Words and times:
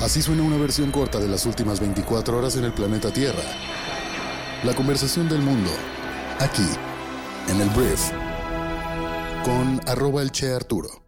Así 0.00 0.22
suena 0.22 0.44
una 0.44 0.56
versión 0.56 0.92
corta 0.92 1.18
de 1.18 1.26
las 1.26 1.44
últimas 1.44 1.80
24 1.80 2.38
horas 2.38 2.54
en 2.56 2.64
el 2.64 2.72
planeta 2.72 3.12
Tierra. 3.12 3.42
La 4.62 4.72
conversación 4.72 5.28
del 5.28 5.40
mundo, 5.42 5.70
aquí, 6.38 6.66
en 7.48 7.60
el 7.60 7.68
Brief, 7.70 8.12
con 9.44 9.80
arroba 9.88 10.22
el 10.22 10.30
Che 10.30 10.52
Arturo. 10.52 11.02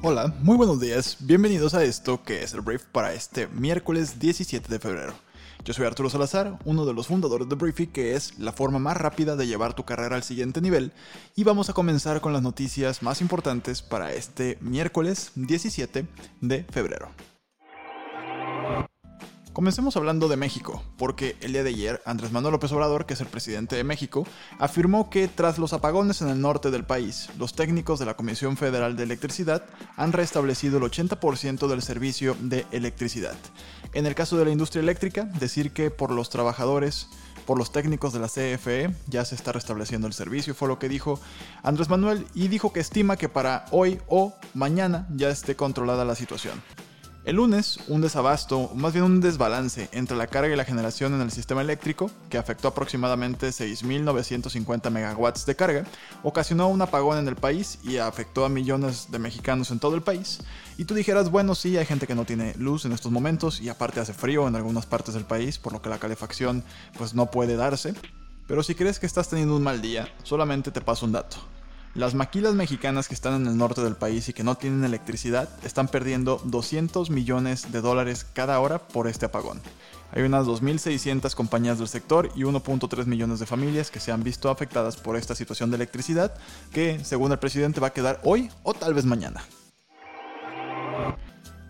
Hola, 0.00 0.32
muy 0.42 0.56
buenos 0.56 0.80
días, 0.80 1.16
bienvenidos 1.18 1.74
a 1.74 1.82
esto 1.82 2.22
que 2.22 2.44
es 2.44 2.54
el 2.54 2.60
Brief 2.60 2.84
para 2.92 3.12
este 3.12 3.48
miércoles 3.48 4.20
17 4.20 4.68
de 4.68 4.78
febrero. 4.78 5.14
Yo 5.64 5.72
soy 5.72 5.86
Arturo 5.86 6.10
Salazar, 6.10 6.58
uno 6.64 6.84
de 6.84 6.94
los 6.94 7.06
fundadores 7.06 7.48
de 7.48 7.54
Briefy, 7.54 7.86
que 7.86 8.14
es 8.14 8.38
la 8.38 8.52
forma 8.52 8.78
más 8.78 8.96
rápida 8.96 9.36
de 9.36 9.46
llevar 9.46 9.74
tu 9.74 9.84
carrera 9.84 10.16
al 10.16 10.22
siguiente 10.22 10.60
nivel, 10.60 10.92
y 11.36 11.44
vamos 11.44 11.70
a 11.70 11.72
comenzar 11.72 12.20
con 12.20 12.32
las 12.32 12.42
noticias 12.42 13.02
más 13.02 13.20
importantes 13.20 13.82
para 13.82 14.12
este 14.12 14.58
miércoles 14.60 15.32
17 15.36 16.06
de 16.40 16.64
febrero. 16.64 17.10
Comencemos 19.52 19.98
hablando 19.98 20.28
de 20.28 20.38
México, 20.38 20.82
porque 20.96 21.36
el 21.42 21.52
día 21.52 21.62
de 21.62 21.68
ayer 21.68 22.02
Andrés 22.06 22.32
Manuel 22.32 22.52
López 22.52 22.72
Obrador, 22.72 23.04
que 23.04 23.12
es 23.12 23.20
el 23.20 23.26
presidente 23.26 23.76
de 23.76 23.84
México, 23.84 24.26
afirmó 24.58 25.10
que 25.10 25.28
tras 25.28 25.58
los 25.58 25.74
apagones 25.74 26.22
en 26.22 26.28
el 26.28 26.40
norte 26.40 26.70
del 26.70 26.84
país, 26.86 27.28
los 27.38 27.52
técnicos 27.52 27.98
de 27.98 28.06
la 28.06 28.14
Comisión 28.14 28.56
Federal 28.56 28.96
de 28.96 29.02
Electricidad 29.02 29.62
han 29.96 30.12
restablecido 30.12 30.78
el 30.78 30.84
80% 30.84 31.68
del 31.68 31.82
servicio 31.82 32.34
de 32.40 32.64
electricidad. 32.72 33.36
En 33.92 34.06
el 34.06 34.14
caso 34.14 34.38
de 34.38 34.46
la 34.46 34.52
industria 34.52 34.80
eléctrica, 34.80 35.24
decir 35.24 35.72
que 35.72 35.90
por 35.90 36.12
los 36.12 36.30
trabajadores 36.30 37.08
por 37.44 37.58
los 37.58 37.72
técnicos 37.72 38.12
de 38.12 38.20
la 38.20 38.28
CFE 38.28 38.94
ya 39.08 39.24
se 39.24 39.34
está 39.34 39.52
restableciendo 39.52 40.06
el 40.06 40.12
servicio, 40.14 40.54
fue 40.54 40.68
lo 40.68 40.78
que 40.78 40.88
dijo 40.88 41.20
Andrés 41.62 41.90
Manuel 41.90 42.24
y 42.34 42.48
dijo 42.48 42.72
que 42.72 42.80
estima 42.80 43.16
que 43.16 43.28
para 43.28 43.66
hoy 43.70 44.00
o 44.06 44.34
mañana 44.54 45.08
ya 45.14 45.28
esté 45.28 45.56
controlada 45.56 46.04
la 46.04 46.14
situación. 46.14 46.62
El 47.24 47.36
lunes, 47.36 47.78
un 47.86 48.00
desabasto, 48.00 48.72
más 48.74 48.94
bien 48.94 49.04
un 49.04 49.20
desbalance 49.20 49.88
entre 49.92 50.16
la 50.16 50.26
carga 50.26 50.52
y 50.52 50.56
la 50.56 50.64
generación 50.64 51.14
en 51.14 51.20
el 51.20 51.30
sistema 51.30 51.60
eléctrico, 51.60 52.10
que 52.28 52.36
afectó 52.36 52.66
aproximadamente 52.66 53.50
6.950 53.50 54.90
megawatts 54.90 55.46
de 55.46 55.54
carga, 55.54 55.84
ocasionó 56.24 56.66
un 56.66 56.82
apagón 56.82 57.18
en 57.18 57.28
el 57.28 57.36
país 57.36 57.78
y 57.84 57.98
afectó 57.98 58.44
a 58.44 58.48
millones 58.48 59.06
de 59.12 59.20
mexicanos 59.20 59.70
en 59.70 59.78
todo 59.78 59.94
el 59.94 60.02
país. 60.02 60.40
Y 60.78 60.84
tú 60.84 60.94
dijeras, 60.94 61.30
bueno, 61.30 61.54
sí, 61.54 61.76
hay 61.76 61.86
gente 61.86 62.08
que 62.08 62.16
no 62.16 62.24
tiene 62.24 62.54
luz 62.56 62.86
en 62.86 62.92
estos 62.92 63.12
momentos 63.12 63.60
y 63.60 63.68
aparte 63.68 64.00
hace 64.00 64.14
frío 64.14 64.48
en 64.48 64.56
algunas 64.56 64.86
partes 64.86 65.14
del 65.14 65.24
país, 65.24 65.58
por 65.58 65.72
lo 65.72 65.80
que 65.80 65.90
la 65.90 66.00
calefacción 66.00 66.64
pues 66.98 67.14
no 67.14 67.30
puede 67.30 67.54
darse. 67.54 67.94
Pero 68.48 68.64
si 68.64 68.74
crees 68.74 68.98
que 68.98 69.06
estás 69.06 69.28
teniendo 69.28 69.54
un 69.54 69.62
mal 69.62 69.80
día, 69.80 70.12
solamente 70.24 70.72
te 70.72 70.80
paso 70.80 71.06
un 71.06 71.12
dato. 71.12 71.36
Las 71.94 72.14
maquilas 72.14 72.54
mexicanas 72.54 73.06
que 73.06 73.12
están 73.12 73.34
en 73.34 73.46
el 73.46 73.58
norte 73.58 73.82
del 73.82 73.96
país 73.96 74.26
y 74.26 74.32
que 74.32 74.42
no 74.42 74.54
tienen 74.54 74.82
electricidad 74.82 75.50
están 75.62 75.88
perdiendo 75.88 76.40
200 76.44 77.10
millones 77.10 77.70
de 77.70 77.82
dólares 77.82 78.24
cada 78.32 78.58
hora 78.60 78.78
por 78.78 79.08
este 79.08 79.26
apagón. 79.26 79.60
Hay 80.10 80.22
unas 80.22 80.46
2.600 80.46 81.34
compañías 81.34 81.78
del 81.78 81.88
sector 81.88 82.30
y 82.34 82.44
1.3 82.44 83.04
millones 83.04 83.40
de 83.40 83.46
familias 83.46 83.90
que 83.90 84.00
se 84.00 84.10
han 84.10 84.24
visto 84.24 84.48
afectadas 84.48 84.96
por 84.96 85.16
esta 85.16 85.34
situación 85.34 85.70
de 85.70 85.76
electricidad 85.76 86.34
que, 86.72 87.04
según 87.04 87.30
el 87.30 87.38
presidente, 87.38 87.80
va 87.80 87.88
a 87.88 87.92
quedar 87.92 88.20
hoy 88.24 88.50
o 88.62 88.72
tal 88.72 88.94
vez 88.94 89.04
mañana. 89.04 89.42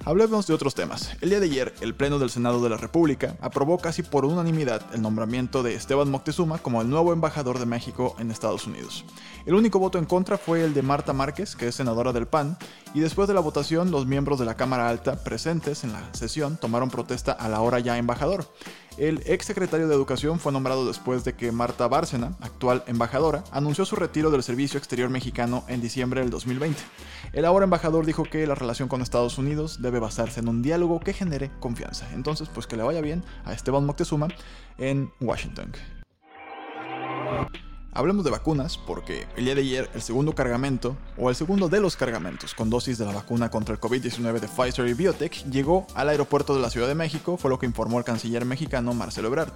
Hablemos 0.04 0.48
de 0.48 0.54
otros 0.54 0.74
temas. 0.74 1.10
El 1.20 1.30
día 1.30 1.38
de 1.38 1.46
ayer, 1.46 1.72
el 1.80 1.94
Pleno 1.94 2.18
del 2.18 2.28
Senado 2.28 2.60
de 2.60 2.68
la 2.68 2.76
República 2.76 3.36
aprobó 3.40 3.78
casi 3.78 4.02
por 4.02 4.24
unanimidad 4.24 4.82
el 4.92 5.00
nombramiento 5.00 5.62
de 5.62 5.74
Esteban 5.74 6.10
Moctezuma 6.10 6.58
como 6.58 6.82
el 6.82 6.90
nuevo 6.90 7.12
embajador 7.12 7.60
de 7.60 7.66
México 7.66 8.16
en 8.18 8.32
Estados 8.32 8.66
Unidos. 8.66 9.04
El 9.46 9.54
único 9.54 9.78
voto 9.78 9.98
en 9.98 10.04
contra 10.04 10.38
fue 10.38 10.64
el 10.64 10.74
de 10.74 10.82
Marta 10.82 11.12
Márquez, 11.12 11.54
que 11.54 11.68
es 11.68 11.76
senadora 11.76 12.12
del 12.12 12.26
PAN, 12.26 12.58
y 12.94 13.00
después 13.00 13.28
de 13.28 13.34
la 13.34 13.40
votación 13.40 13.92
los 13.92 14.06
miembros 14.06 14.40
de 14.40 14.44
la 14.44 14.56
Cámara 14.56 14.88
Alta 14.88 15.22
presentes 15.22 15.84
en 15.84 15.92
la 15.92 16.12
sesión 16.14 16.56
tomaron 16.56 16.90
protesta 16.90 17.30
a 17.30 17.48
la 17.48 17.60
hora 17.60 17.78
ya 17.78 17.96
embajador. 17.96 18.46
El 18.98 19.22
ex 19.24 19.46
secretario 19.46 19.88
de 19.88 19.94
Educación 19.94 20.38
fue 20.38 20.52
nombrado 20.52 20.86
después 20.86 21.24
de 21.24 21.32
que 21.32 21.50
Marta 21.50 21.88
Bárcena, 21.88 22.36
actual 22.40 22.84
embajadora, 22.86 23.42
anunció 23.50 23.86
su 23.86 23.96
retiro 23.96 24.30
del 24.30 24.42
Servicio 24.42 24.76
Exterior 24.76 25.08
Mexicano 25.08 25.64
en 25.68 25.80
diciembre 25.80 26.20
del 26.20 26.28
2020. 26.28 26.78
El 27.32 27.46
ahora 27.46 27.64
embajador 27.64 28.04
dijo 28.04 28.24
que 28.24 28.46
la 28.46 28.54
relación 28.54 28.88
con 28.88 29.00
Estados 29.00 29.38
Unidos 29.38 29.80
debe 29.80 29.98
basarse 29.98 30.40
en 30.40 30.48
un 30.48 30.60
diálogo 30.60 31.00
que 31.00 31.14
genere 31.14 31.50
confianza. 31.58 32.06
Entonces, 32.12 32.50
pues 32.52 32.66
que 32.66 32.76
le 32.76 32.82
vaya 32.82 33.00
bien 33.00 33.24
a 33.46 33.54
Esteban 33.54 33.86
Moctezuma 33.86 34.28
en 34.76 35.10
Washington. 35.20 35.72
Hablemos 37.94 38.24
de 38.24 38.30
vacunas 38.30 38.78
porque 38.78 39.26
el 39.36 39.44
día 39.44 39.54
de 39.54 39.60
ayer 39.60 39.90
el 39.92 40.00
segundo 40.00 40.34
cargamento, 40.34 40.96
o 41.18 41.28
el 41.28 41.36
segundo 41.36 41.68
de 41.68 41.78
los 41.78 41.94
cargamentos 41.94 42.54
con 42.54 42.70
dosis 42.70 42.96
de 42.96 43.04
la 43.04 43.12
vacuna 43.12 43.50
contra 43.50 43.74
el 43.74 43.80
COVID-19 43.82 44.40
de 44.40 44.48
Pfizer 44.48 44.88
y 44.88 44.94
Biotech 44.94 45.44
llegó 45.50 45.86
al 45.94 46.08
aeropuerto 46.08 46.54
de 46.54 46.62
la 46.62 46.70
Ciudad 46.70 46.88
de 46.88 46.94
México, 46.94 47.36
fue 47.36 47.50
lo 47.50 47.58
que 47.58 47.66
informó 47.66 47.98
el 47.98 48.04
canciller 48.04 48.46
mexicano 48.46 48.94
Marcelo 48.94 49.28
Ebrard. 49.28 49.52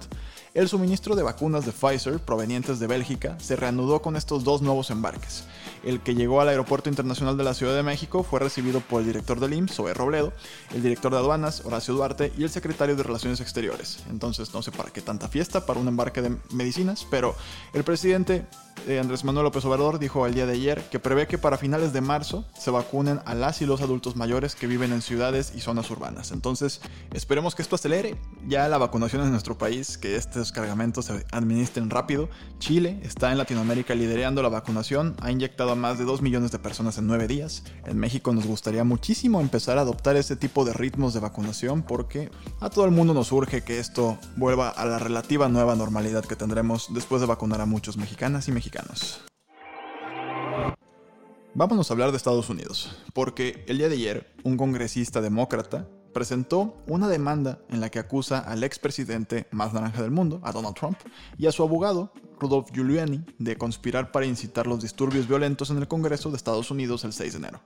El 0.53 0.67
suministro 0.69 1.15
de 1.15 1.23
vacunas 1.23 1.65
de 1.65 1.71
Pfizer 1.71 2.19
provenientes 2.19 2.79
de 2.79 2.85
Bélgica 2.85 3.39
se 3.39 3.55
reanudó 3.55 4.03
con 4.03 4.15
estos 4.15 4.43
dos 4.43 4.61
nuevos 4.61 4.91
embarques. 4.91 5.43
El 5.83 6.01
que 6.01 6.15
llegó 6.15 6.41
al 6.41 6.49
Aeropuerto 6.49 6.89
Internacional 6.89 7.37
de 7.37 7.43
la 7.43 7.53
Ciudad 7.53 7.75
de 7.75 7.83
México 7.83 8.23
fue 8.23 8.39
recibido 8.39 8.81
por 8.81 9.01
el 9.01 9.07
director 9.07 9.39
del 9.39 9.53
IMSS, 9.53 9.75
Zoe 9.75 9.93
Robledo, 9.93 10.33
el 10.73 10.83
director 10.83 11.11
de 11.11 11.19
aduanas, 11.19 11.63
Horacio 11.65 11.93
Duarte, 11.93 12.33
y 12.37 12.43
el 12.43 12.49
secretario 12.49 12.95
de 12.95 13.03
Relaciones 13.03 13.39
Exteriores. 13.39 13.99
Entonces 14.09 14.53
no 14.53 14.61
sé 14.61 14.71
para 14.71 14.89
qué 14.89 15.01
tanta 15.01 15.27
fiesta 15.27 15.65
para 15.65 15.79
un 15.79 15.87
embarque 15.87 16.21
de 16.21 16.35
medicinas, 16.51 17.05
pero 17.09 17.35
el 17.73 17.83
presidente 17.83 18.26
siguiente 18.27 18.66
eh, 18.87 18.99
Andrés 18.99 19.23
Manuel 19.23 19.43
López 19.43 19.65
Obrador 19.65 19.99
dijo 19.99 20.25
el 20.25 20.33
día 20.33 20.45
de 20.45 20.53
ayer 20.53 20.81
que 20.89 20.99
prevé 20.99 21.27
que 21.27 21.37
para 21.37 21.57
finales 21.57 21.91
de 21.91 21.99
marzo 21.99 22.45
se 22.57 22.71
vacunen 22.71 23.19
a 23.25 23.35
las 23.35 23.61
y 23.61 23.65
los 23.65 23.81
adultos 23.81 24.15
mayores 24.15 24.55
que 24.55 24.65
viven 24.65 24.93
en 24.93 25.01
ciudades 25.01 25.51
y 25.55 25.59
zonas 25.59 25.91
urbanas. 25.91 26.31
Entonces, 26.31 26.79
esperemos 27.13 27.53
que 27.53 27.61
esto 27.61 27.75
acelere 27.75 28.15
ya 28.47 28.67
la 28.69 28.77
vacunación 28.77 29.23
en 29.23 29.31
nuestro 29.31 29.57
país, 29.57 29.97
que 29.97 30.15
estos 30.15 30.51
cargamentos 30.51 31.05
se 31.05 31.25
administren 31.31 31.89
rápido. 31.89 32.29
Chile 32.59 32.99
está 33.03 33.31
en 33.31 33.37
Latinoamérica 33.37 33.93
liderando 33.93 34.41
la 34.41 34.49
vacunación, 34.49 35.15
ha 35.21 35.31
inyectado 35.31 35.71
a 35.71 35.75
más 35.75 35.97
de 35.97 36.05
2 36.05 36.21
millones 36.21 36.51
de 36.51 36.59
personas 36.59 36.97
en 36.97 37.07
9 37.07 37.27
días. 37.27 37.63
En 37.85 37.97
México 37.97 38.31
nos 38.31 38.45
gustaría 38.45 38.85
muchísimo 38.85 39.41
empezar 39.41 39.77
a 39.77 39.81
adoptar 39.81 40.15
ese 40.15 40.37
tipo 40.37 40.63
de 40.63 40.73
ritmos 40.73 41.13
de 41.13 41.19
vacunación 41.19 41.83
porque 41.83 42.31
a 42.61 42.69
todo 42.69 42.85
el 42.85 42.91
mundo 42.91 43.13
nos 43.13 43.31
urge 43.31 43.63
que 43.63 43.79
esto 43.79 44.17
vuelva 44.37 44.69
a 44.69 44.85
la 44.85 44.97
relativa 44.97 45.49
nueva 45.49 45.75
normalidad 45.75 46.23
que 46.23 46.37
tendremos 46.37 46.87
después 46.93 47.19
de 47.19 47.27
vacunar 47.27 47.59
a 47.59 47.65
muchos 47.65 47.97
mexicanas 47.97 48.47
y 48.47 48.51
mexicanos. 48.51 48.76
Vámonos 51.53 51.89
a 51.89 51.93
hablar 51.93 52.11
de 52.11 52.17
Estados 52.17 52.49
Unidos, 52.49 53.03
porque 53.13 53.65
el 53.67 53.79
día 53.79 53.89
de 53.89 53.95
ayer 53.95 54.35
un 54.43 54.57
congresista 54.57 55.21
demócrata 55.21 55.87
presentó 56.13 56.77
una 56.87 57.07
demanda 57.07 57.59
en 57.69 57.79
la 57.79 57.89
que 57.89 57.99
acusa 57.99 58.39
al 58.39 58.63
expresidente 58.63 59.47
más 59.51 59.73
naranja 59.73 60.01
del 60.01 60.11
mundo, 60.11 60.39
a 60.43 60.51
Donald 60.51 60.75
Trump, 60.75 60.97
y 61.37 61.47
a 61.47 61.51
su 61.51 61.63
abogado, 61.63 62.11
Rudolph 62.39 62.71
Giuliani 62.71 63.23
de 63.37 63.57
conspirar 63.57 64.11
para 64.11 64.25
incitar 64.25 64.67
los 64.67 64.81
disturbios 64.81 65.27
violentos 65.27 65.69
en 65.69 65.77
el 65.77 65.87
Congreso 65.87 66.29
de 66.29 66.37
Estados 66.37 66.71
Unidos 66.71 67.03
el 67.03 67.13
6 67.13 67.33
de 67.33 67.37
enero. 67.39 67.61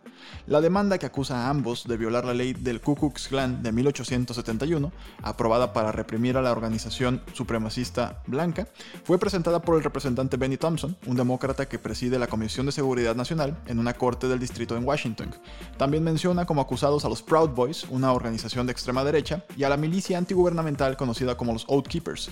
La 0.47 0.61
demanda 0.61 0.97
que 0.97 1.05
acusa 1.05 1.45
a 1.45 1.49
ambos 1.49 1.87
de 1.87 1.97
violar 1.97 2.25
la 2.25 2.33
ley 2.33 2.53
del 2.53 2.81
Ku 2.81 2.95
Klux 2.95 3.27
Klan 3.27 3.63
de 3.63 3.71
1871, 3.71 4.91
aprobada 5.21 5.73
para 5.73 5.91
reprimir 5.91 6.37
a 6.37 6.41
la 6.41 6.51
organización 6.51 7.21
supremacista 7.33 8.21
blanca, 8.27 8.67
fue 9.03 9.19
presentada 9.19 9.61
por 9.61 9.77
el 9.77 9.83
representante 9.83 10.37
Benny 10.37 10.57
Thompson, 10.57 10.97
un 11.05 11.15
demócrata 11.15 11.67
que 11.67 11.79
preside 11.79 12.19
la 12.19 12.27
Comisión 12.27 12.65
de 12.65 12.71
Seguridad 12.71 13.15
Nacional 13.15 13.57
en 13.67 13.79
una 13.79 13.93
corte 13.93 14.27
del 14.27 14.39
distrito 14.39 14.77
en 14.77 14.85
Washington. 14.85 15.33
También 15.77 16.03
menciona 16.03 16.45
como 16.45 16.61
acusados 16.61 17.05
a 17.05 17.09
los 17.09 17.21
Proud 17.21 17.49
Boys, 17.49 17.85
una 17.89 18.13
organización 18.13 18.65
de 18.65 18.71
extrema 18.71 19.03
derecha, 19.03 19.43
y 19.57 19.63
a 19.63 19.69
la 19.69 19.77
milicia 19.77 20.17
antigubernamental 20.17 20.97
conocida 20.97 21.35
como 21.35 21.53
los 21.53 21.65
Oath 21.67 21.87
Keepers. 21.87 22.29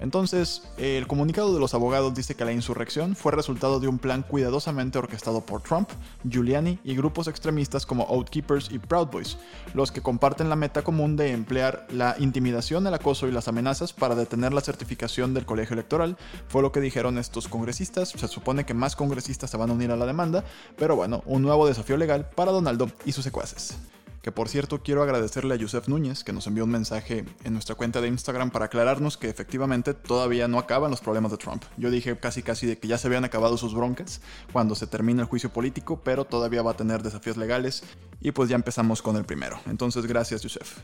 Entonces, 0.00 0.62
el 0.76 1.06
comunicado 1.06 1.52
de 1.52 1.60
los 1.60 1.74
abogados 1.74 2.14
dice 2.14 2.34
que 2.34 2.44
la 2.44 2.52
insurrección 2.52 3.16
fue 3.16 3.32
resultado 3.32 3.80
de 3.80 3.88
un 3.88 3.98
plan 3.98 4.22
cuidadosamente 4.22 4.98
orquestado 4.98 5.40
por 5.40 5.62
Trump, 5.62 5.90
Giuliani 6.28 6.78
y 6.84 6.96
grupos 6.96 7.28
extremistas 7.28 7.84
como 7.84 8.04
Outkeepers 8.04 8.70
y 8.70 8.78
Proud 8.78 9.08
Boys, 9.08 9.38
los 9.74 9.90
que 9.90 10.00
comparten 10.00 10.48
la 10.48 10.56
meta 10.56 10.82
común 10.82 11.16
de 11.16 11.32
emplear 11.32 11.86
la 11.90 12.14
intimidación, 12.18 12.86
el 12.86 12.94
acoso 12.94 13.26
y 13.26 13.32
las 13.32 13.48
amenazas 13.48 13.92
para 13.92 14.14
detener 14.14 14.52
la 14.52 14.60
certificación 14.60 15.34
del 15.34 15.46
colegio 15.46 15.74
electoral. 15.74 16.16
Fue 16.48 16.62
lo 16.62 16.72
que 16.72 16.80
dijeron 16.80 17.18
estos 17.18 17.48
congresistas. 17.48 18.10
Se 18.10 18.28
supone 18.28 18.64
que 18.64 18.74
más 18.74 18.96
congresistas 18.96 19.50
se 19.50 19.56
van 19.56 19.70
a 19.70 19.72
unir 19.72 19.90
a 19.90 19.96
la 19.96 20.06
demanda, 20.06 20.44
pero 20.76 20.96
bueno, 20.96 21.22
un 21.26 21.42
nuevo 21.42 21.66
desafío 21.66 21.96
legal 21.96 22.28
para 22.34 22.52
Donaldo 22.52 22.90
y 23.04 23.12
sus 23.12 23.24
secuaces. 23.24 23.78
Que 24.22 24.32
por 24.32 24.48
cierto 24.48 24.82
quiero 24.82 25.02
agradecerle 25.02 25.54
a 25.54 25.56
Yusef 25.56 25.88
Núñez 25.88 26.24
que 26.24 26.32
nos 26.32 26.46
envió 26.46 26.64
un 26.64 26.70
mensaje 26.70 27.24
en 27.44 27.52
nuestra 27.52 27.76
cuenta 27.76 28.00
de 28.00 28.08
Instagram 28.08 28.50
para 28.50 28.66
aclararnos 28.66 29.16
que 29.16 29.28
efectivamente 29.28 29.94
todavía 29.94 30.48
no 30.48 30.58
acaban 30.58 30.90
los 30.90 31.00
problemas 31.00 31.30
de 31.30 31.38
Trump. 31.38 31.62
Yo 31.76 31.90
dije 31.90 32.18
casi 32.18 32.42
casi 32.42 32.66
de 32.66 32.78
que 32.78 32.88
ya 32.88 32.98
se 32.98 33.06
habían 33.06 33.24
acabado 33.24 33.56
sus 33.56 33.74
broncas 33.74 34.20
cuando 34.52 34.74
se 34.74 34.86
termine 34.86 35.22
el 35.22 35.28
juicio 35.28 35.52
político, 35.52 36.00
pero 36.02 36.24
todavía 36.24 36.62
va 36.62 36.72
a 36.72 36.76
tener 36.76 37.02
desafíos 37.02 37.36
legales 37.36 37.84
y 38.20 38.32
pues 38.32 38.48
ya 38.48 38.56
empezamos 38.56 39.02
con 39.02 39.16
el 39.16 39.24
primero. 39.24 39.60
Entonces 39.66 40.06
gracias 40.06 40.42
Yusef. 40.42 40.78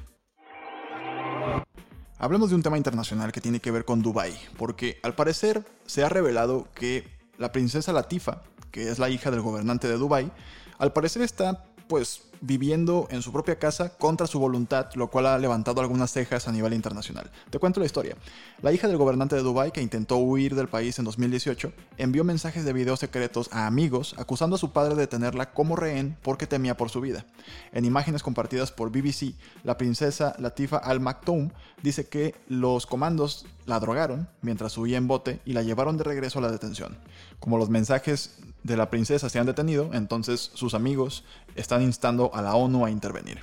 Hablemos 2.19 2.51
de 2.51 2.57
un 2.57 2.63
tema 2.63 2.79
internacional 2.79 3.33
que 3.33 3.41
tiene 3.41 3.61
que 3.61 3.71
ver 3.71 3.85
con 3.85 4.01
Dubai, 4.01 4.35
porque 4.57 4.99
al 5.03 5.15
parecer 5.15 5.67
se 5.85 6.05
ha 6.05 6.09
revelado 6.09 6.69
que 6.75 7.07
la 7.37 7.53
princesa 7.53 7.93
Latifa, 7.93 8.43
que 8.71 8.89
es 8.89 8.99
la 8.99 9.11
hija 9.11 9.31
del 9.31 9.41
gobernante 9.41 9.89
de 9.89 9.99
Dubai, 9.99 10.33
al 10.79 10.93
parecer 10.93 11.23
está 11.23 11.67
pues 11.89 12.23
viviendo 12.47 13.09
en 13.11 13.23
su 13.23 13.33
propia 13.33 13.59
casa 13.59 13.97
contra 13.97 14.27
su 14.27 14.39
voluntad, 14.39 14.89
lo 14.95 15.09
cual 15.09 15.27
ha 15.27 15.39
levantado 15.39 15.81
algunas 15.81 16.13
cejas 16.13 16.47
a 16.47 16.53
nivel 16.53 16.75
internacional. 16.75 17.31
Te 17.49 17.59
cuento 17.59 17.81
la 17.81 17.87
historia. 17.87 18.17
La 18.61 18.73
hija 18.73 18.87
del 18.87 18.99
gobernante 18.99 19.35
de 19.35 19.43
Dubái, 19.43 19.71
que 19.71 19.81
intentó 19.81 20.19
huir 20.19 20.55
del 20.55 20.69
país 20.69 20.99
en 20.99 21.07
2018, 21.07 21.73
envió 21.97 22.23
mensajes 22.23 22.65
de 22.65 22.73
video 22.75 22.97
secretos 22.97 23.49
a 23.51 23.67
amigos 23.67 24.15
acusando 24.19 24.57
a 24.57 24.59
su 24.59 24.73
padre 24.73 24.95
de 24.95 25.07
tenerla 25.07 25.53
como 25.53 25.75
rehén 25.75 26.19
porque 26.23 26.47
temía 26.47 26.77
por 26.77 26.91
su 26.91 27.01
vida. 27.01 27.25
En 27.73 27.87
imágenes 27.87 28.23
compartidas 28.23 28.73
por 28.73 28.91
BBC, 28.91 29.35
la 29.63 29.79
princesa 29.79 30.35
Latifa 30.39 30.77
Al 30.77 31.01
Maktoum 31.01 31.51
dice 31.83 32.07
que 32.07 32.35
los 32.49 32.87
comandos 32.87 33.47
la 33.65 33.81
drogaron 33.81 34.29
mientras 34.43 34.77
huía 34.77 34.99
en 34.99 35.09
bote 35.09 35.41
y 35.47 35.55
la 35.55 35.63
llevaron 35.63 35.97
de 35.97 36.05
regreso 36.05 36.39
a 36.39 36.43
la 36.43 36.51
detención. 36.51 36.99
Como 37.41 37.57
los 37.57 37.71
mensajes 37.71 38.39
de 38.63 38.77
la 38.77 38.91
princesa 38.91 39.29
se 39.29 39.39
han 39.39 39.47
detenido, 39.47 39.91
entonces 39.93 40.51
sus 40.55 40.75
amigos 40.75 41.25
están 41.55 41.83
instando 41.83 42.34
a 42.35 42.43
la 42.43 42.55
ONU 42.57 42.85
a 42.85 42.91
intervenir. 42.91 43.43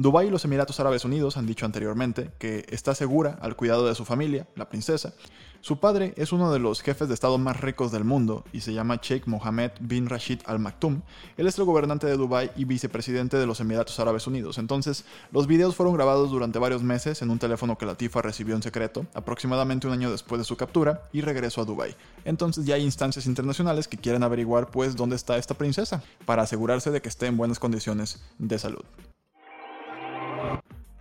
Dubái 0.00 0.28
y 0.28 0.30
los 0.30 0.46
Emiratos 0.46 0.80
Árabes 0.80 1.04
Unidos 1.04 1.36
han 1.36 1.44
dicho 1.44 1.66
anteriormente 1.66 2.30
que 2.38 2.64
está 2.70 2.94
segura 2.94 3.38
al 3.42 3.54
cuidado 3.54 3.86
de 3.86 3.94
su 3.94 4.06
familia, 4.06 4.48
la 4.56 4.66
princesa. 4.66 5.12
Su 5.60 5.78
padre 5.78 6.14
es 6.16 6.32
uno 6.32 6.50
de 6.50 6.58
los 6.58 6.80
jefes 6.80 7.06
de 7.08 7.12
Estado 7.12 7.36
más 7.36 7.60
ricos 7.60 7.92
del 7.92 8.04
mundo 8.04 8.42
y 8.50 8.62
se 8.62 8.72
llama 8.72 8.98
Sheikh 9.02 9.26
Mohammed 9.26 9.72
bin 9.78 10.08
Rashid 10.08 10.40
Al 10.46 10.58
Maktoum. 10.58 11.02
Él 11.36 11.46
es 11.46 11.58
el 11.58 11.66
gobernante 11.66 12.06
de 12.06 12.16
Dubái 12.16 12.50
y 12.56 12.64
vicepresidente 12.64 13.36
de 13.36 13.44
los 13.44 13.60
Emiratos 13.60 14.00
Árabes 14.00 14.26
Unidos. 14.26 14.56
Entonces, 14.56 15.04
los 15.32 15.46
videos 15.46 15.76
fueron 15.76 15.92
grabados 15.92 16.30
durante 16.30 16.58
varios 16.58 16.82
meses 16.82 17.20
en 17.20 17.28
un 17.28 17.38
teléfono 17.38 17.76
que 17.76 17.84
Latifa 17.84 18.22
recibió 18.22 18.54
en 18.54 18.62
secreto, 18.62 19.04
aproximadamente 19.12 19.86
un 19.86 19.92
año 19.92 20.10
después 20.10 20.38
de 20.38 20.46
su 20.46 20.56
captura, 20.56 21.10
y 21.12 21.20
regresó 21.20 21.60
a 21.60 21.66
Dubái. 21.66 21.94
Entonces 22.24 22.64
ya 22.64 22.76
hay 22.76 22.84
instancias 22.84 23.26
internacionales 23.26 23.86
que 23.86 23.98
quieren 23.98 24.22
averiguar 24.22 24.70
pues 24.70 24.96
dónde 24.96 25.16
está 25.16 25.36
esta 25.36 25.52
princesa, 25.52 26.02
para 26.24 26.44
asegurarse 26.44 26.90
de 26.90 27.02
que 27.02 27.10
esté 27.10 27.26
en 27.26 27.36
buenas 27.36 27.58
condiciones 27.58 28.22
de 28.38 28.58
salud. 28.58 28.84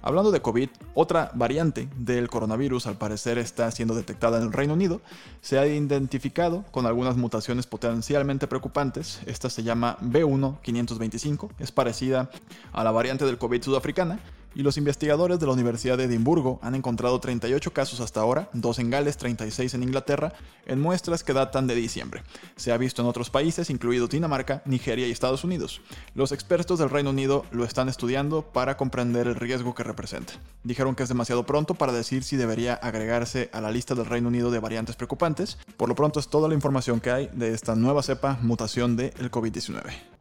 Hablando 0.01 0.31
de 0.31 0.41
COVID, 0.41 0.69
otra 0.93 1.29
variante 1.35 1.89
del 1.97 2.29
coronavirus 2.29 2.87
al 2.87 2.97
parecer 2.97 3.37
está 3.37 3.69
siendo 3.69 3.95
detectada 3.95 4.37
en 4.37 4.43
el 4.43 4.53
Reino 4.53 4.73
Unido. 4.73 5.01
Se 5.41 5.59
ha 5.59 5.67
identificado 5.67 6.63
con 6.71 6.85
algunas 6.85 7.17
mutaciones 7.17 7.67
potencialmente 7.67 8.47
preocupantes. 8.47 9.19
Esta 9.25 9.49
se 9.49 9.63
llama 9.63 9.97
B1525, 10.01 11.49
es 11.59 11.73
parecida 11.73 12.29
a 12.71 12.83
la 12.85 12.91
variante 12.91 13.25
del 13.25 13.37
COVID 13.37 13.61
sudafricana, 13.61 14.19
y 14.55 14.63
los 14.63 14.77
investigadores 14.77 15.39
de 15.39 15.45
la 15.45 15.53
Universidad 15.53 15.97
de 15.97 16.05
Edimburgo 16.05 16.59
han 16.61 16.75
encontrado 16.75 17.19
38 17.19 17.71
casos 17.71 17.99
hasta 17.99 18.21
ahora, 18.21 18.49
2 18.53 18.79
en 18.79 18.89
Gales, 18.89 19.17
36 19.17 19.73
en 19.73 19.83
Inglaterra, 19.83 20.33
en 20.65 20.79
muestras 20.79 21.23
que 21.23 21.33
datan 21.33 21.67
de 21.67 21.75
diciembre. 21.75 22.23
Se 22.55 22.71
ha 22.71 22.77
visto 22.77 23.01
en 23.01 23.07
otros 23.07 23.29
países, 23.29 23.69
incluidos 23.69 24.09
Dinamarca, 24.09 24.61
Nigeria 24.65 25.07
y 25.07 25.11
Estados 25.11 25.43
Unidos. 25.43 25.81
Los 26.15 26.31
expertos 26.31 26.79
del 26.79 26.89
Reino 26.89 27.11
Unido 27.11 27.45
lo 27.51 27.63
están 27.63 27.89
estudiando 27.89 28.41
para 28.41 28.77
comprender 28.77 29.27
el 29.27 29.35
riesgo 29.35 29.75
que 29.75 29.83
representa. 29.83 30.33
Dijeron 30.63 30.95
que 30.95 31.03
es 31.03 31.09
demasiado 31.09 31.45
pronto 31.45 31.75
para 31.75 31.93
decir 31.93 32.23
si 32.23 32.35
debería 32.35 32.73
agregarse 32.73 33.49
a 33.53 33.61
la 33.61 33.71
lista 33.71 33.95
del 33.95 34.05
Reino 34.05 34.27
Unido 34.27 34.51
de 34.51 34.59
variantes 34.59 34.95
preocupantes. 34.95 35.57
Por 35.77 35.89
lo 35.89 35.95
pronto 35.95 36.19
es 36.19 36.27
toda 36.27 36.47
la 36.47 36.55
información 36.55 36.99
que 36.99 37.11
hay 37.11 37.29
de 37.33 37.53
esta 37.53 37.75
nueva 37.75 38.03
cepa 38.03 38.37
mutación 38.41 38.95
del 38.95 39.31
COVID-19. 39.31 40.18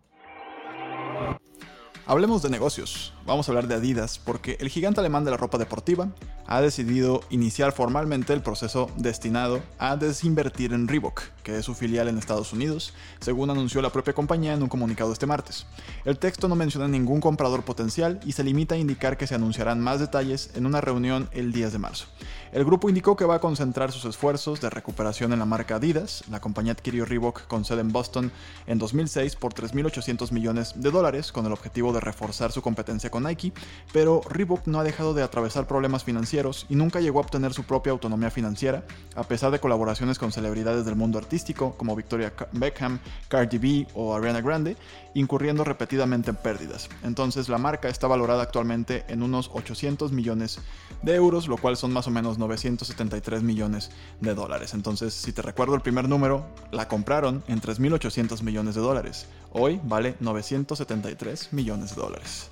Hablemos 2.10 2.40
de 2.40 2.48
negocios. 2.48 3.12
Vamos 3.26 3.46
a 3.46 3.52
hablar 3.52 3.68
de 3.68 3.74
Adidas 3.74 4.18
porque 4.18 4.56
el 4.60 4.70
gigante 4.70 4.98
alemán 4.98 5.26
de 5.26 5.30
la 5.30 5.36
ropa 5.36 5.58
deportiva 5.58 6.08
ha 6.46 6.62
decidido 6.62 7.20
iniciar 7.28 7.72
formalmente 7.72 8.32
el 8.32 8.40
proceso 8.40 8.90
destinado 8.96 9.62
a 9.78 9.94
desinvertir 9.94 10.72
en 10.72 10.88
Reebok, 10.88 11.20
que 11.48 11.56
es 11.56 11.64
su 11.64 11.74
filial 11.74 12.08
en 12.08 12.18
Estados 12.18 12.52
Unidos, 12.52 12.92
según 13.20 13.48
anunció 13.48 13.80
la 13.80 13.88
propia 13.88 14.12
compañía 14.12 14.52
en 14.52 14.62
un 14.62 14.68
comunicado 14.68 15.14
este 15.14 15.24
martes. 15.24 15.64
El 16.04 16.18
texto 16.18 16.46
no 16.46 16.54
menciona 16.54 16.88
ningún 16.88 17.22
comprador 17.22 17.64
potencial 17.64 18.20
y 18.26 18.32
se 18.32 18.44
limita 18.44 18.74
a 18.74 18.78
indicar 18.78 19.16
que 19.16 19.26
se 19.26 19.34
anunciarán 19.34 19.80
más 19.80 19.98
detalles 19.98 20.50
en 20.56 20.66
una 20.66 20.82
reunión 20.82 21.30
el 21.32 21.50
10 21.50 21.72
de 21.72 21.78
marzo. 21.78 22.04
El 22.52 22.66
grupo 22.66 22.90
indicó 22.90 23.16
que 23.16 23.24
va 23.24 23.36
a 23.36 23.40
concentrar 23.40 23.92
sus 23.92 24.04
esfuerzos 24.04 24.60
de 24.60 24.68
recuperación 24.68 25.32
en 25.32 25.38
la 25.38 25.46
marca 25.46 25.76
Adidas. 25.76 26.22
La 26.30 26.40
compañía 26.40 26.72
adquirió 26.72 27.06
Reebok 27.06 27.46
con 27.46 27.64
sede 27.64 27.80
en 27.80 27.92
Boston 27.92 28.30
en 28.66 28.78
2006 28.78 29.36
por 29.36 29.54
3.800 29.54 30.32
millones 30.32 30.74
de 30.76 30.90
dólares 30.90 31.32
con 31.32 31.46
el 31.46 31.52
objetivo 31.52 31.94
de 31.94 32.00
reforzar 32.00 32.52
su 32.52 32.60
competencia 32.60 33.10
con 33.10 33.24
Nike, 33.24 33.54
pero 33.94 34.20
Reebok 34.28 34.66
no 34.66 34.80
ha 34.80 34.84
dejado 34.84 35.14
de 35.14 35.22
atravesar 35.22 35.66
problemas 35.66 36.04
financieros 36.04 36.66
y 36.68 36.74
nunca 36.74 37.00
llegó 37.00 37.20
a 37.20 37.22
obtener 37.22 37.54
su 37.54 37.64
propia 37.64 37.92
autonomía 37.92 38.30
financiera, 38.30 38.84
a 39.14 39.24
pesar 39.24 39.50
de 39.50 39.60
colaboraciones 39.60 40.18
con 40.18 40.30
celebridades 40.30 40.84
del 40.84 40.96
mundo 40.96 41.18
artístico 41.18 41.37
como 41.76 41.96
Victoria 41.96 42.32
Beckham, 42.52 42.98
Cardi 43.28 43.58
B 43.58 43.86
o 43.94 44.14
Ariana 44.14 44.40
Grande, 44.40 44.76
incurriendo 45.14 45.64
repetidamente 45.64 46.30
en 46.30 46.36
pérdidas. 46.36 46.88
Entonces 47.02 47.48
la 47.48 47.58
marca 47.58 47.88
está 47.88 48.06
valorada 48.06 48.42
actualmente 48.42 49.04
en 49.08 49.22
unos 49.22 49.50
800 49.52 50.12
millones 50.12 50.60
de 51.02 51.14
euros, 51.14 51.48
lo 51.48 51.56
cual 51.56 51.76
son 51.76 51.92
más 51.92 52.06
o 52.06 52.10
menos 52.10 52.38
973 52.38 53.42
millones 53.42 53.90
de 54.20 54.34
dólares. 54.34 54.74
Entonces, 54.74 55.14
si 55.14 55.32
te 55.32 55.42
recuerdo 55.42 55.74
el 55.74 55.80
primer 55.80 56.08
número, 56.08 56.46
la 56.70 56.88
compraron 56.88 57.42
en 57.48 57.60
3.800 57.60 58.42
millones 58.42 58.74
de 58.74 58.80
dólares. 58.80 59.26
Hoy 59.52 59.80
vale 59.84 60.16
973 60.20 61.52
millones 61.52 61.94
de 61.94 62.02
dólares. 62.02 62.50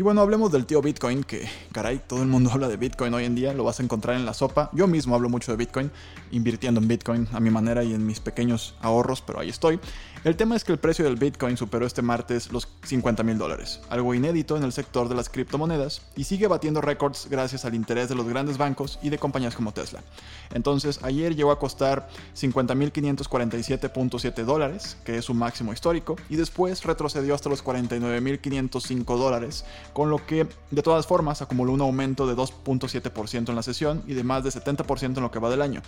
Y 0.00 0.02
bueno, 0.02 0.22
hablemos 0.22 0.50
del 0.50 0.64
tío 0.64 0.80
Bitcoin, 0.80 1.24
que 1.24 1.46
caray, 1.72 2.00
todo 2.06 2.22
el 2.22 2.28
mundo 2.28 2.50
habla 2.50 2.68
de 2.68 2.78
Bitcoin 2.78 3.12
hoy 3.12 3.26
en 3.26 3.34
día, 3.34 3.52
lo 3.52 3.64
vas 3.64 3.80
a 3.80 3.82
encontrar 3.82 4.16
en 4.16 4.24
la 4.24 4.32
sopa. 4.32 4.70
Yo 4.72 4.86
mismo 4.86 5.14
hablo 5.14 5.28
mucho 5.28 5.52
de 5.52 5.58
Bitcoin, 5.58 5.90
invirtiendo 6.30 6.80
en 6.80 6.88
Bitcoin 6.88 7.28
a 7.32 7.38
mi 7.38 7.50
manera 7.50 7.84
y 7.84 7.92
en 7.92 8.06
mis 8.06 8.18
pequeños 8.18 8.74
ahorros, 8.80 9.20
pero 9.20 9.40
ahí 9.40 9.50
estoy. 9.50 9.78
El 10.22 10.36
tema 10.36 10.54
es 10.56 10.64
que 10.64 10.72
el 10.72 10.78
precio 10.78 11.06
del 11.06 11.16
Bitcoin 11.16 11.56
superó 11.56 11.86
este 11.86 12.02
martes 12.02 12.52
los 12.52 12.68
50 12.84 13.22
mil 13.22 13.38
dólares, 13.38 13.80
algo 13.88 14.12
inédito 14.14 14.54
en 14.56 14.64
el 14.64 14.72
sector 14.72 15.08
de 15.08 15.14
las 15.14 15.30
criptomonedas, 15.30 16.02
y 16.14 16.24
sigue 16.24 16.46
batiendo 16.46 16.82
récords 16.82 17.28
gracias 17.30 17.66
al 17.66 17.74
interés 17.74 18.10
de 18.10 18.14
los 18.14 18.28
grandes 18.28 18.58
bancos 18.58 18.98
y 19.02 19.08
de 19.08 19.16
compañías 19.18 19.54
como 19.54 19.72
Tesla. 19.72 20.02
Entonces, 20.52 21.00
ayer 21.02 21.34
llegó 21.36 21.52
a 21.52 21.58
costar 21.58 22.06
50.547.7 22.38 24.44
dólares, 24.44 24.98
que 25.04 25.16
es 25.16 25.24
su 25.24 25.32
máximo 25.32 25.72
histórico, 25.72 26.16
y 26.28 26.36
después 26.36 26.84
retrocedió 26.84 27.34
hasta 27.34 27.48
los 27.48 27.64
49.505 27.64 29.16
dólares, 29.16 29.64
con 29.92 30.10
lo 30.10 30.24
que, 30.24 30.46
de 30.70 30.82
todas 30.82 31.06
formas, 31.06 31.42
acumuló 31.42 31.72
un 31.72 31.80
aumento 31.80 32.26
de 32.26 32.34
2.7% 32.34 33.48
en 33.48 33.56
la 33.56 33.62
sesión 33.62 34.02
y 34.06 34.14
de 34.14 34.24
más 34.24 34.44
de 34.44 34.50
70% 34.50 35.16
en 35.16 35.22
lo 35.22 35.30
que 35.30 35.38
va 35.38 35.50
del 35.50 35.62
año. 35.62 35.82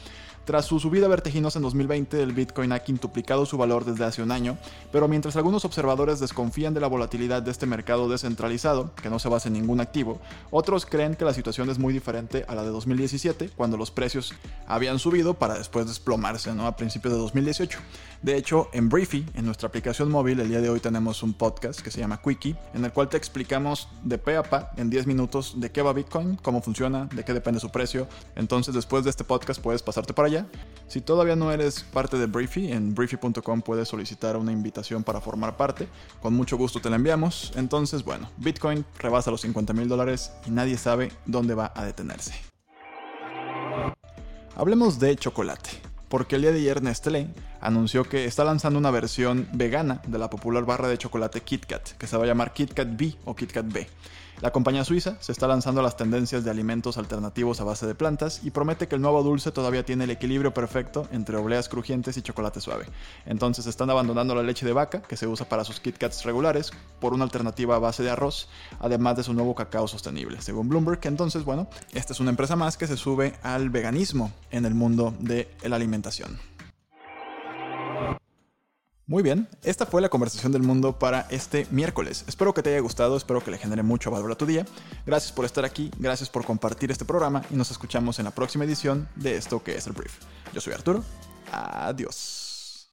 Tras 0.45 0.65
su 0.65 0.81
subida 0.81 1.07
vertiginosa 1.07 1.61
en 1.61 1.63
2020, 1.63 2.21
el 2.21 2.33
Bitcoin 2.33 2.73
ha 2.73 2.81
quintuplicado 2.81 3.47
su 3.47 3.57
valor 3.57 3.85
desde 3.85 4.05
hace 4.05 4.23
un 4.23 4.33
año, 4.33 4.59
pero 4.91 5.07
mientras 5.07 5.37
algunos 5.37 5.65
observadores 5.65 6.19
desconfían 6.19 6.75
de 6.75 6.81
la 6.81 6.89
volatilidad 6.89 7.43
de 7.43 7.53
este 7.53 7.67
mercado 7.67 8.09
descentralizado, 8.09 8.93
que 9.01 9.09
no 9.09 9.21
se 9.21 9.29
basa 9.29 9.49
en 9.49 9.55
ningún 9.55 9.81
activo, 9.81 10.21
otros 10.51 10.85
creen 10.85 11.15
que 11.15 11.25
la 11.25 11.33
situación 11.33 11.71
es 11.71 11.79
muy 11.79 11.93
diferente 11.93 12.45
a 12.49 12.57
la 12.57 12.65
de 12.65 12.71
2017, 12.71 13.51
cuando 13.55 13.77
los 13.77 13.93
precios 13.93 14.35
habían 14.67 14.99
subido 14.99 15.35
para 15.35 15.55
después 15.55 15.87
desplomarse 15.87 16.51
a 16.51 16.77
principios 16.77 17.15
de 17.15 17.21
2018. 17.21 17.79
De 18.23 18.37
hecho, 18.37 18.69
en 18.73 18.89
Briefy, 18.89 19.25
en 19.35 19.47
nuestra 19.47 19.69
aplicación 19.69 20.11
móvil, 20.11 20.41
el 20.41 20.49
día 20.49 20.61
de 20.61 20.71
hoy 20.71 20.81
tenemos 20.81 21.23
un 21.23 21.35
podcast 21.35 21.81
que 21.81 21.91
se 21.91 22.01
llama 22.01 22.21
Quickie, 22.21 22.57
en 22.75 22.85
el 22.85 22.93
cual 22.93 23.09
te 23.09 23.17
explicamos 23.17 23.82
de 24.03 24.19
pe 24.19 24.37
a 24.37 24.43
pa 24.43 24.73
en 24.77 24.91
10 24.91 25.07
minutos 25.07 25.55
de 25.57 25.71
qué 25.71 25.83
va 25.83 25.93
Bitcoin, 25.93 26.37
cómo 26.37 26.63
funciona, 26.63 27.07
de 27.07 27.25
qué 27.25 27.33
depende 27.33 27.61
su 27.61 27.71
precio. 27.71 28.09
Entonces, 28.37 28.75
después 28.75 29.05
de 29.05 29.11
este 29.11 29.25
podcast 29.25 29.61
puedes 29.61 29.83
pasarte 29.83 30.13
para 30.13 30.29
allá. 30.29 30.47
Si 30.89 31.01
todavía 31.01 31.37
no 31.37 31.53
eres 31.53 31.83
parte 31.83 32.19
de 32.19 32.27
Briefy, 32.27 32.73
en 32.73 32.95
briefy.com 32.95 33.63
puedes 33.63 33.89
solicitar 33.89 34.37
una 34.37 34.53
invitación 34.53 35.05
para 35.05 35.21
formar 35.21 35.57
parte. 35.57 35.89
Con 36.21 36.35
mucho 36.35 36.57
gusto 36.57 36.81
te 36.81 36.91
la 36.91 36.97
enviamos. 36.97 37.53
Entonces, 37.57 38.05
bueno, 38.05 38.29
Bitcoin 38.39 38.85
rebasa 38.99 39.31
los 39.31 39.41
50 39.43 39.73
mil 39.73 39.89
dólares 39.89 40.33
y 40.47 40.51
nadie 40.51 40.77
sabe 40.77 41.13
dónde 41.27 41.55
va 41.55 41.73
a 41.75 41.85
detenerse. 41.85 42.35
Hablemos 44.57 44.99
de 44.99 45.17
chocolate 45.17 45.92
porque 46.13 46.37
el 46.37 46.43
día 46.43 46.53
de 46.53 46.59
ayer 46.59 46.83
Nestlé 46.83 47.27
anunció 47.63 48.05
que 48.05 48.27
está 48.27 48.45
lanzando 48.45 48.79
una 48.79 48.91
versión 48.91 49.49
vegana 49.55 50.03
de 50.07 50.19
la 50.19 50.29
popular 50.29 50.67
barra 50.67 50.87
de 50.87 50.99
chocolate 50.99 51.41
KitKat, 51.41 51.93
que 51.93 52.07
se 52.07 52.19
va 52.19 52.25
a 52.25 52.27
llamar 52.27 52.53
KitKat 52.53 52.89
B 52.99 53.15
o 53.25 53.35
KitKat 53.35 53.73
B. 53.73 53.87
La 54.43 54.51
compañía 54.51 54.85
suiza 54.85 55.15
se 55.21 55.31
está 55.31 55.47
lanzando 55.47 55.81
a 55.81 55.85
las 55.85 55.97
tendencias 55.97 56.43
de 56.43 56.51
alimentos 56.51 56.99
alternativos 56.99 57.61
a 57.61 57.65
base 57.65 57.87
de 57.87 57.95
plantas 57.95 58.41
y 58.43 58.51
promete 58.51 58.89
que 58.89 58.97
el 58.97 59.01
nuevo 59.01 59.23
dulce 59.23 59.53
todavía 59.53 59.85
tiene 59.85 60.03
el 60.03 60.11
equilibrio 60.11 60.53
perfecto 60.53 61.07
entre 61.13 61.37
obleas 61.37 61.69
crujientes 61.69 62.17
y 62.17 62.23
chocolate 62.23 62.61
suave. 62.61 62.87
Entonces 63.25 63.67
están 63.67 63.89
abandonando 63.91 64.35
la 64.35 64.43
leche 64.43 64.67
de 64.67 64.73
vaca, 64.73 65.01
que 65.03 65.17
se 65.17 65.29
usa 65.29 65.49
para 65.49 65.63
sus 65.63 65.79
KitKats 65.79 66.25
regulares, 66.25 66.73
por 66.99 67.15
una 67.15 67.23
alternativa 67.23 67.77
a 67.77 67.79
base 67.79 68.03
de 68.03 68.11
arroz, 68.11 68.49
además 68.81 69.17
de 69.17 69.23
su 69.23 69.33
nuevo 69.33 69.55
cacao 69.55 69.87
sostenible. 69.87 70.43
Según 70.43 70.69
Bloomberg, 70.69 70.99
entonces, 71.05 71.45
bueno, 71.45 71.69
esta 71.95 72.13
es 72.13 72.19
una 72.19 72.31
empresa 72.31 72.57
más 72.57 72.77
que 72.77 72.89
se 72.89 72.97
sube 72.97 73.35
al 73.45 73.71
veganismo 73.71 74.33
en 74.51 74.65
el 74.65 74.75
mundo 74.75 75.15
de 75.21 75.55
la 75.63 75.77
alimentación. 75.77 76.37
Muy 79.13 79.23
bien, 79.23 79.47
esta 79.63 79.85
fue 79.85 80.01
la 80.01 80.09
conversación 80.09 80.53
del 80.53 80.63
mundo 80.63 80.99
para 80.99 81.27
este 81.29 81.67
miércoles. 81.71 82.25
Espero 82.27 82.55
que 82.55 82.63
te 82.63 82.71
haya 82.71 82.81
gustado, 82.81 83.15
espero 83.15 83.45
que 83.45 83.51
le 83.51 83.59
genere 83.59 83.83
mucho 83.83 84.11
valor 84.11 84.33
a 84.33 84.37
tu 84.37 84.47
día. 84.47 84.65
Gracias 85.05 85.33
por 85.33 85.45
estar 85.45 85.67
aquí, 85.67 85.91
gracias 85.99 86.31
por 86.31 86.47
compartir 86.47 86.91
este 86.91 87.05
programa 87.05 87.43
y 87.51 87.55
nos 87.57 87.71
escuchamos 87.71 88.19
en 88.21 88.25
la 88.25 88.31
próxima 88.31 88.65
edición 88.65 89.07
de 89.17 89.37
esto 89.37 89.63
que 89.63 89.77
es 89.77 89.87
el 89.87 89.93
Brief. 89.93 90.15
Yo 90.55 90.63
soy 90.63 90.73
Arturo, 90.73 91.05
adiós. 91.53 92.89